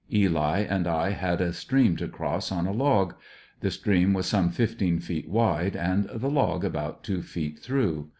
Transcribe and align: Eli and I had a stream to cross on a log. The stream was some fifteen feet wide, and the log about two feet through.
Eli 0.11 0.61
and 0.61 0.87
I 0.87 1.11
had 1.11 1.41
a 1.41 1.53
stream 1.53 1.95
to 1.97 2.07
cross 2.07 2.51
on 2.51 2.65
a 2.65 2.71
log. 2.71 3.13
The 3.59 3.69
stream 3.69 4.13
was 4.13 4.25
some 4.25 4.49
fifteen 4.49 4.97
feet 4.99 5.29
wide, 5.29 5.75
and 5.75 6.09
the 6.11 6.27
log 6.27 6.65
about 6.65 7.03
two 7.03 7.21
feet 7.21 7.59
through. 7.59 8.09